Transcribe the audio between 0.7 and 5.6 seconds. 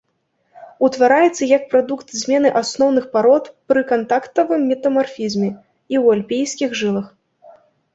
Утвараецца як прадукт змены асноўных парод пры кантактавым метамарфізме